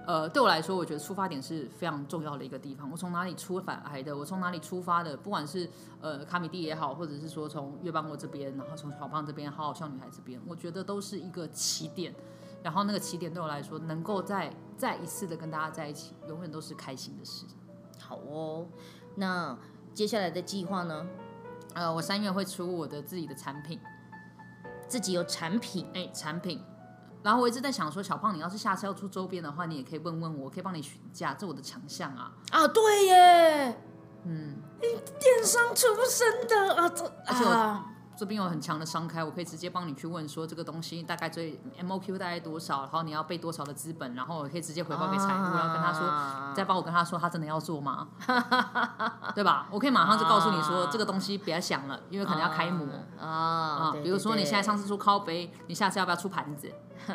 [0.06, 2.92] 呃，对我来说，我觉得出发点是非常重要的一个地方。
[2.92, 4.16] 我从哪里出发来的？
[4.16, 5.16] 我从哪里出发的？
[5.16, 5.70] 不管是
[6.02, 12.14] 呃卡米蒂也好，或者是说从月邦国这边，然后从小胖这边，好好笑女孩这边，我觉得都是一个起点。
[12.62, 17.46] 然后那个起点对我来说，能够再再一次的跟大家在一起，永远都是开心的事。
[18.00, 18.66] 好哦，
[19.16, 19.58] 那
[19.94, 21.08] 接下来的计划呢？
[21.76, 23.80] 呃，我三月会出我的自己的产品，
[24.88, 26.62] 自己有产品哎，产品。
[27.24, 32.34] 然后我一直在想说，小胖，你要是下次要出周边的话，你也可以问问我，可以帮你询价，这我的强项啊。
[32.52, 33.82] 啊，对耶，
[34.26, 37.90] 嗯，电商出身的啊，这啊。
[38.16, 48.08] 这边有很强的商开，我可以直接帮你去问说这个东西大概最 MOQ 大概多少，然后你要备多少的资本，然后我可以直接回报给财务，然后跟他说，再帮我跟他说他真的要做吗？
[49.34, 49.68] 对吧？
[49.72, 52.88] 我可以马上就告诉你说这个东西别想了，因为可能要开模
[53.20, 53.92] 啊。
[54.04, 56.72] 比如说你现在上次出靠杯，你下次要不要出盘子？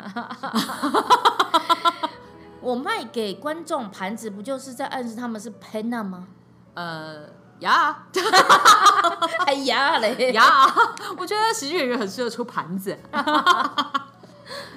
[2.61, 6.27] 我卖给观众盘子，不就是在暗示他们是 Penna 吗？
[6.73, 7.39] 呃。
[7.59, 8.05] 呀，
[9.45, 10.43] 哎呀嘞呀！
[11.17, 12.97] 我觉得喜剧演员很适合出盘子。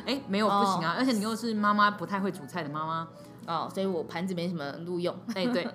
[0.06, 3.06] 哎，没有不行啊，而且你又是妈妈不太会煮菜的妈妈。
[3.46, 5.14] 哦，所以我盘子没什么录用。
[5.34, 5.68] 哎，对，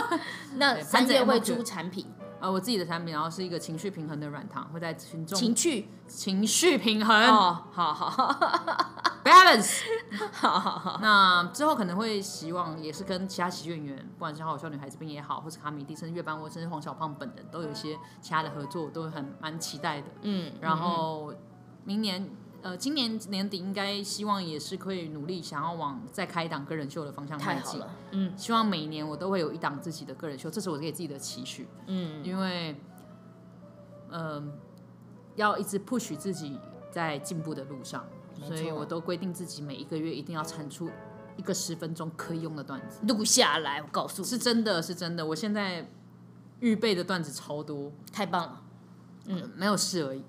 [0.56, 2.06] 那三月会出产品
[2.40, 8.34] 呃，我自己的产品，然后是一个情绪平衡的软糖，会在群众情绪情绪平衡哦，好好。
[9.22, 9.82] balance。
[10.32, 20.08] 好好好，那之后可能会希望也是跟其他喜剧演员，不管是好笑女孩子兵也好，或是卡米蒂，甚至月班或甚至黄小胖本人，都有一些其他的合作，都很蛮期待的。
[20.22, 21.32] 嗯，然后
[21.84, 22.28] 明年
[22.62, 27.80] 呃，今年年底应该希望也是可以努力想要往再开一档个人秀的方向迈进。
[28.10, 31.66] 嗯希望每年我都会有一档自己的个人秀，这是我给自己的期许。
[31.86, 32.76] 嗯，因为，
[34.10, 34.52] 嗯、
[35.36, 36.58] 要一直 push 自己
[36.90, 38.04] 在进步的路上，
[38.42, 40.90] 所以我都规定自己每一个月一定要产出
[41.36, 45.24] 一个十分钟可以用的段子，录下来，我告诉你，是真的是真的。
[45.24, 45.88] 我现在
[46.58, 48.62] 预备的段子超多，太棒了，
[49.26, 50.24] 嗯，没有事而已，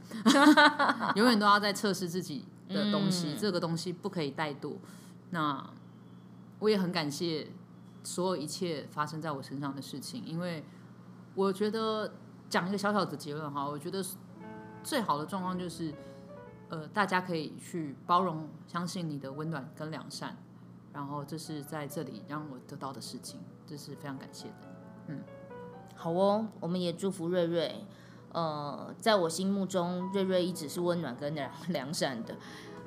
[1.15, 4.75] 永远都要在测试自己的东西，嗯这个东西不可以怠惰。
[5.31, 5.67] 那
[6.59, 7.47] 我也很感谢
[8.03, 10.63] 所有一切发生在我身上的事情，因为
[11.33, 12.13] 我觉得
[12.49, 14.03] 讲一个小小的结论哈，我觉得
[14.83, 15.93] 最好的状况就是，
[16.69, 20.35] 呃，大家可以去包容、相信你的温暖跟良善，
[20.93, 24.75] 然后这是在这里让我得到的事情，这是非常感谢的。
[25.07, 25.19] 嗯
[25.95, 27.85] 好哦，我们也祝福瑞瑞。
[28.31, 32.35] 呃，在我心目中，瑞瑞一直是温暖跟良 良善的。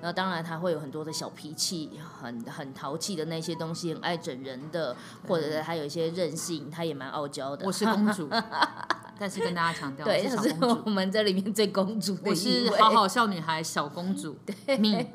[0.00, 4.94] 那当然，他会有很多的小脾气，很很淘气的那些东西，很爱整人的，
[5.26, 7.64] 或者是他有一些任性，他也蛮傲娇的。
[7.64, 8.28] 我是公主，
[9.18, 10.82] 但是跟大家强调，我对，是小公主。
[10.84, 12.34] 我们这里面最公主的我。
[12.34, 14.36] 是好好笑女孩小公主，
[14.78, 15.06] 你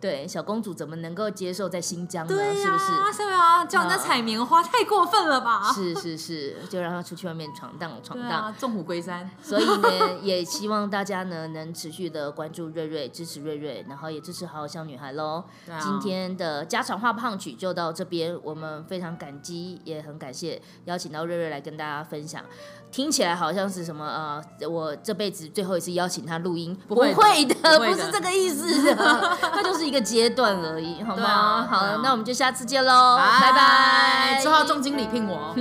[0.00, 2.34] 对，小公主怎么能够接受在新疆呢？
[2.34, 2.92] 对是不是？
[2.92, 5.70] 呀，是啊，叫人家采棉花太过分了吧？
[5.74, 8.28] 是是是，就让她出去外面闯荡闯荡。
[8.28, 9.28] 对啊，纵虎归山。
[9.42, 15.42] 所以呢，也希望大家呢能持续的关注瑞瑞，支持瑞瑞，然后也支持好好笑女孩喽。
[15.68, 22.44] 啊今天的家常话胖曲就到这边，我们非常感激，也很感谢邀请到瑞瑞来跟大家分享。
[22.90, 31.66] 听起来好像是什么呃，我这辈子最后一次邀请他录音，不会的，不会的不是这个意思， 它就是一个阶段而已，好吗？
[31.68, 34.40] 好，啊对啊那我们就下次见喽，拜拜。
[34.40, 35.36] 之后重金礼聘我。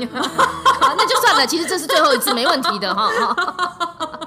[0.81, 3.09] 好，那就算了，其实这是最后一次，没问题的哈。